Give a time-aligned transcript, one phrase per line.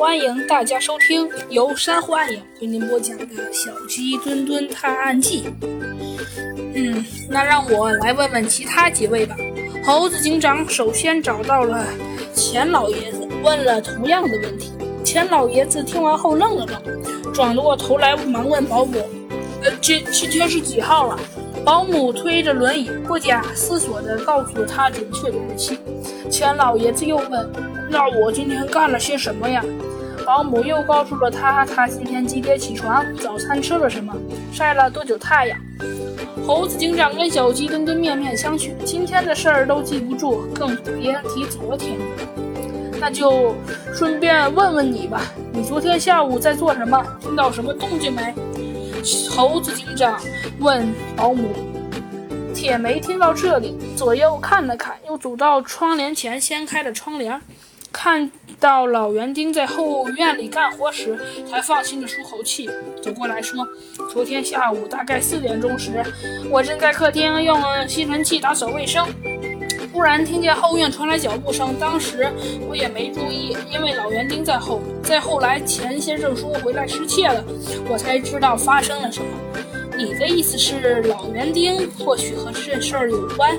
[0.00, 5.44] 欢迎大家收听由山瑚暗影为您播讲的《小鸡墩墩探案记》。
[6.74, 9.36] 嗯，那让我来问问其他几位吧。
[9.84, 11.84] 猴子警长首先找到了
[12.34, 14.72] 钱老爷子，问了同样的问题。
[15.04, 19.06] 钱老爷子听完后愣了愣，转过头来忙问保姆
[19.62, 21.20] ：“呃，今今天是几号了？”
[21.62, 25.78] 保姆推着轮椅，不假思索地告诉他准确的日期。
[26.30, 27.52] 钱老爷子又问
[27.90, 29.62] ：“那我今天干了些什么呀？”
[30.24, 34.14] 保姆又告诉了他，他今天几点起床，早餐吃了什么，
[34.52, 35.58] 晒了多久太阳。
[36.46, 42.04] 猴子警长跟小鸡墩墩面面相觑，今天的事儿都记不住，更别提昨天了。
[43.00, 43.56] 那就
[43.94, 45.22] 顺便问问你吧，
[45.52, 47.02] 你昨天下午在做什么？
[47.20, 48.34] 听到什么动静没？
[49.30, 50.20] 猴子警长
[50.58, 50.86] 问
[51.16, 51.48] 保姆
[52.54, 57.40] ：“铁梅听到这里，左右看了看，又走到窗帘前掀开了窗帘，
[57.92, 61.18] 看到老园丁在后院里干活时，
[61.50, 62.68] 才放心的舒口气，
[63.02, 63.66] 走过来说
[64.12, 66.02] ：‘昨天下午大概四点钟时，
[66.50, 69.06] 我正在客厅用吸尘器打扫卫生。’”
[69.92, 72.30] 突然听见后院传来脚步声，当时
[72.68, 74.80] 我也没注意，因为老园丁在后。
[75.02, 77.44] 再后来，钱先生说回来失窃了，
[77.88, 79.26] 我才知道发生了什么。
[79.98, 83.58] 你的意思是，老园丁或许和这事儿有关？